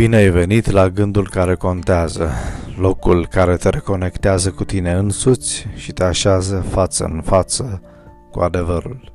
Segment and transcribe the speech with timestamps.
[0.00, 2.30] Bine ai venit la gândul care contează,
[2.76, 7.82] locul care te reconectează cu tine însuți și te așează față în față
[8.30, 9.12] cu adevărul.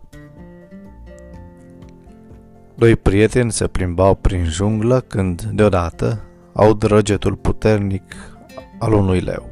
[2.75, 8.15] Doi prieteni se plimbau prin junglă când, deodată, aud răgetul puternic
[8.79, 9.49] al unui leu.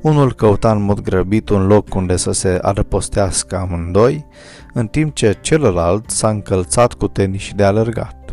[0.00, 4.26] Unul căuta în mod grăbit un loc unde să se adăpostească amândoi,
[4.72, 8.25] în timp ce celălalt s-a încălțat cu tenis de alergat.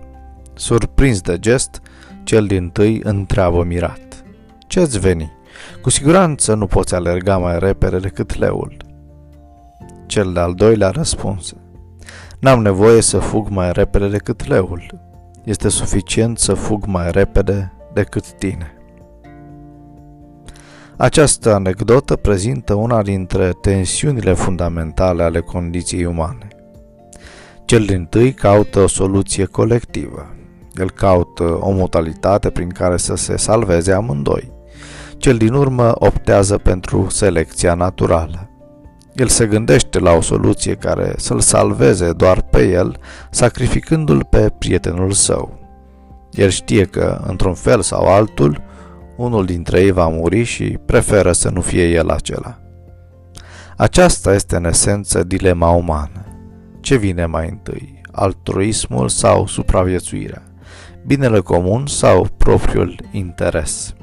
[0.54, 1.82] Surprins de gest,
[2.24, 4.24] cel din tâi întreabă mirat.
[4.68, 5.32] Ce-ți veni?
[5.82, 8.78] Cu siguranță nu poți alerga mai repede decât leul.
[10.06, 11.56] Cel de-al doilea răspunse.
[12.40, 15.00] N-am nevoie să fug mai repede decât leul.
[15.44, 18.78] Este suficient să fug mai repede decât tine.
[20.98, 26.48] Această anecdotă prezintă una dintre tensiunile fundamentale ale condiției umane.
[27.66, 30.36] Cel din tâi caută o soluție colectivă.
[30.76, 34.52] El caută o modalitate prin care să se salveze amândoi.
[35.18, 38.50] Cel din urmă optează pentru selecția naturală.
[39.16, 42.98] El se gândește la o soluție care să-l salveze doar pe el,
[43.32, 45.60] sacrificându-l pe prietenul său.
[46.32, 48.62] El știe că, într-un fel sau altul,
[49.18, 52.58] unul dintre ei va muri și preferă să nu fie el acela.
[53.78, 56.26] Aceasta este în esență dilema umană.
[56.80, 60.44] Ce vine mai întâi, altruismul sau supraviețuirea?
[61.06, 63.96] Binele comun sau propriul interes?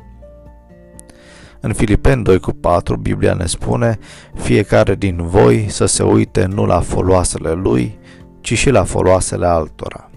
[1.60, 3.98] În Filipeni 2 cu 4, Biblia ne spune,
[4.34, 7.98] fiecare din voi să se uite nu la foloasele lui,
[8.40, 10.10] ci și la foloasele altora.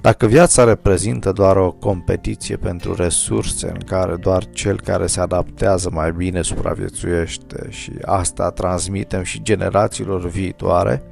[0.00, 5.90] Dacă viața reprezintă doar o competiție pentru resurse în care doar cel care se adaptează
[5.92, 11.02] mai bine supraviețuiește și asta transmitem și generațiilor viitoare,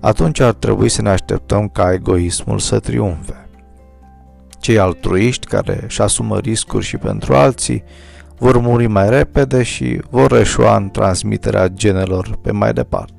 [0.00, 3.48] atunci ar trebui să ne așteptăm ca egoismul să triumfe.
[4.60, 7.84] Cei altruiști care își asumă riscuri și pentru alții
[8.38, 13.12] vor muri mai repede și vor reșua în transmiterea genelor pe mai departe.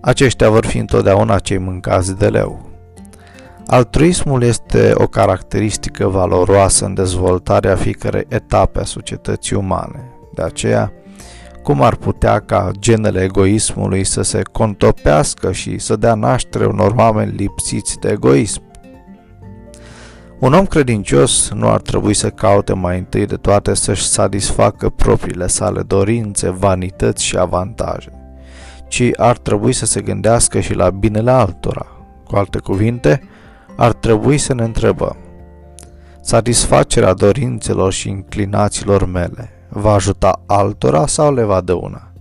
[0.00, 2.68] Aceștia vor fi întotdeauna cei mâncați de leu,
[3.70, 10.12] Altruismul este o caracteristică valoroasă în dezvoltarea fiecărei etape a societății umane.
[10.34, 10.92] De aceea,
[11.62, 17.36] cum ar putea ca genele egoismului să se contopească și să dea naștere unor oameni
[17.36, 18.62] lipsiți de egoism?
[20.38, 25.46] Un om credincios nu ar trebui să caute mai întâi de toate să-și satisfacă propriile
[25.46, 28.10] sale dorințe, vanități și avantaje,
[28.88, 31.86] ci ar trebui să se gândească și la binele altora.
[32.24, 33.22] Cu alte cuvinte,
[33.76, 35.16] ar trebui să ne întrebăm.
[36.20, 42.12] Satisfacerea dorințelor și inclinațiilor mele va ajuta altora sau le va dăuna?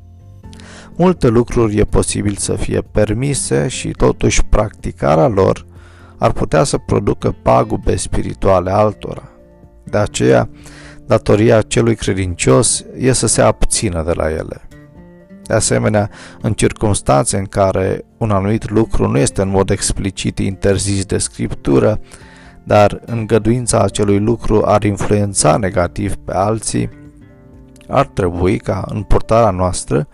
[0.96, 5.66] Multe lucruri e posibil să fie permise și totuși practicarea lor
[6.18, 9.32] ar putea să producă pagube spirituale altora.
[9.84, 10.50] De aceea,
[11.06, 14.68] datoria celui credincios e să se abțină de la ele.
[15.44, 16.10] De asemenea,
[16.42, 22.00] în circunstanțe în care un anumit lucru nu este în mod explicit interzis de scriptură,
[22.64, 26.90] dar îngăduința acelui lucru ar influența negativ pe alții,
[27.90, 30.08] ar trebui ca în portarea noastră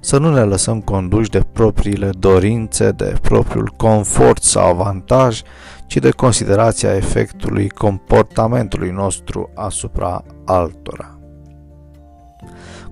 [0.00, 5.42] să nu ne lăsăm conduși de propriile dorințe, de propriul confort sau avantaj,
[5.86, 11.18] ci de considerația efectului comportamentului nostru asupra altora.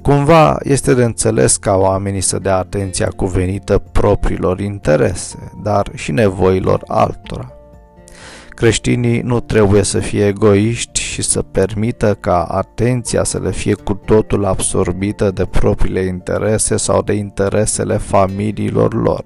[0.02, 6.82] Cumva este de înțeles ca oamenii să dea atenția cuvenită propriilor interese, dar și nevoilor
[6.86, 7.53] altora.
[8.48, 13.94] Creștinii nu trebuie să fie egoiști și să permită ca atenția să le fie cu
[13.94, 19.22] totul absorbită de propriile interese sau de interesele familiilor lor.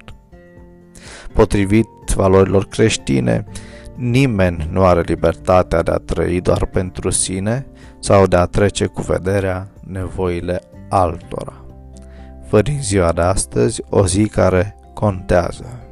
[1.32, 3.44] Potrivit valorilor creștine,
[3.94, 7.66] nimeni nu are libertatea de a trăi doar pentru sine
[7.98, 11.64] sau de a trece cu vederea nevoile altora.
[12.46, 15.89] Fă din ziua de astăzi o zi care contează.